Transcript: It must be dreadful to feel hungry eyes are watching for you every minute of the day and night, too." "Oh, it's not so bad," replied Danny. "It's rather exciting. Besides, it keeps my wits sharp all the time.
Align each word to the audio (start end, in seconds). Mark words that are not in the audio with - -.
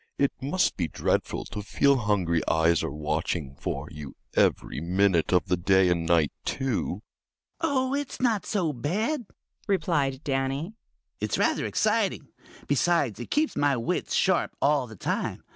It 0.17 0.31
must 0.41 0.77
be 0.77 0.87
dreadful 0.87 1.45
to 1.45 1.61
feel 1.61 1.95
hungry 1.97 2.41
eyes 2.47 2.81
are 2.81 2.89
watching 2.89 3.53
for 3.53 3.87
you 3.91 4.15
every 4.33 4.81
minute 4.81 5.31
of 5.31 5.45
the 5.45 5.55
day 5.57 5.89
and 5.89 6.07
night, 6.07 6.31
too." 6.43 7.03
"Oh, 7.59 7.93
it's 7.93 8.19
not 8.19 8.43
so 8.47 8.73
bad," 8.73 9.27
replied 9.67 10.23
Danny. 10.23 10.73
"It's 11.19 11.37
rather 11.37 11.67
exciting. 11.67 12.29
Besides, 12.65 13.19
it 13.19 13.29
keeps 13.29 13.55
my 13.55 13.77
wits 13.77 14.15
sharp 14.15 14.55
all 14.59 14.87
the 14.87 14.95
time. 14.95 15.43